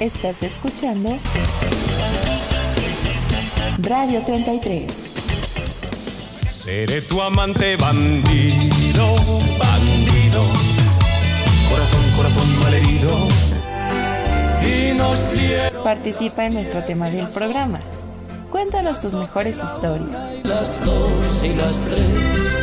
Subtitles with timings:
[0.00, 1.10] Estás escuchando
[3.78, 4.86] Radio 33.
[6.48, 9.16] Seré tu amante bandido,
[9.58, 10.44] bandido.
[11.68, 13.10] Corazón, corazón malherido.
[14.62, 15.82] Y nos quiero.
[15.82, 17.80] Participa en nuestro tema del programa.
[18.52, 20.32] Cuéntanos tus mejores historias.
[20.44, 22.56] Las dos y las tres.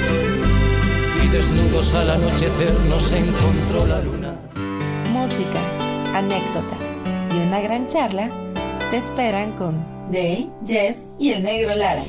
[1.22, 4.36] Y desnudos al anochecer nos encontró la luna.
[5.12, 5.60] Música,
[6.14, 6.95] anécdotas
[7.36, 8.30] y una gran charla
[8.92, 12.04] te esperan con Day, Jess y el negro Lara.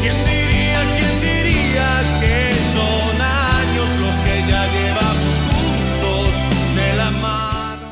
[0.00, 1.88] ¿Quién diría, quién diría
[2.20, 6.28] que son años los que ya llevamos juntos
[6.76, 7.86] de la mano?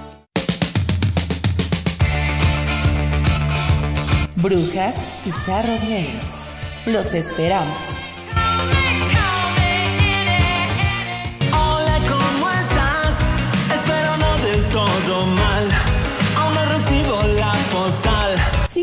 [4.36, 6.30] Brujas y charros negros.
[6.86, 8.03] Los esperamos.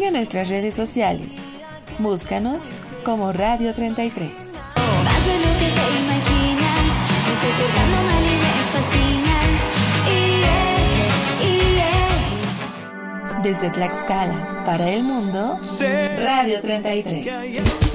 [0.02, 1.34] Sigue nuestras redes sociales.
[2.00, 2.64] Búscanos
[3.06, 4.32] como Radio 33.
[4.32, 6.90] Más de lo que te imaginas,
[7.28, 9.38] me estoy portando mal y me fascina.
[10.10, 15.60] Y, y, Desde Tlaxcala para el mundo,
[16.18, 17.91] Radio 33.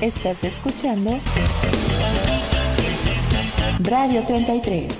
[0.00, 1.10] Estás escuchando
[3.80, 4.90] Radio 33.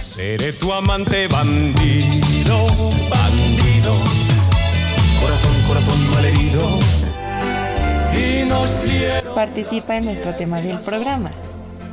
[0.00, 2.66] Seré tu amante bandido,
[3.10, 3.94] bandido.
[5.20, 6.78] Corazón, corazón malherido.
[8.16, 9.34] Y nos quiero.
[9.34, 11.32] Participa en nuestro tema del programa.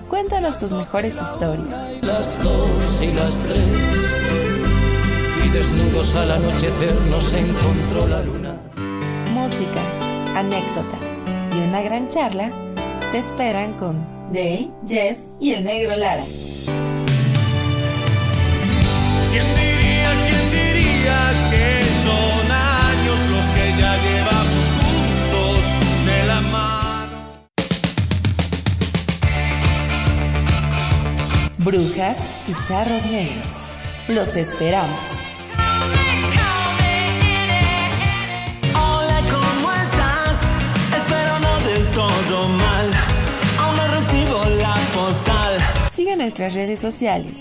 [0.09, 2.03] Cuéntanos tus mejores historias.
[2.03, 4.13] Las dos y las tres.
[5.43, 8.57] Y desnudos al anochecer nos encontró la luna.
[9.33, 9.81] Música,
[10.35, 11.06] anécdotas
[11.57, 12.51] y una gran charla
[13.11, 16.23] te esperan con Day, Jess y el negro Lara.
[19.31, 21.19] ¿Quién diría, quién diría
[21.49, 25.57] que son años los que ya llevamos juntos
[26.05, 27.17] de la mano?
[31.57, 33.53] Brujas y charros negros.
[34.09, 35.26] Los esperamos.
[46.07, 47.33] Sigue nuestras redes sociales.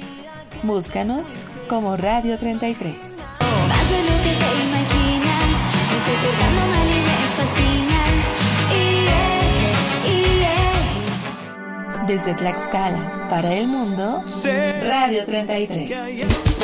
[0.64, 1.28] Búscanos
[1.68, 2.96] como Radio 33.
[2.96, 5.54] más de lo que te imaginas,
[5.88, 8.00] me estoy portando mal y me fascina.
[8.74, 10.42] Y, y,
[12.08, 14.24] Desde Tlaxcala para el mundo,
[14.82, 16.55] Radio 33.